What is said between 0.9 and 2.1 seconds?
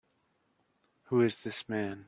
Who is this man?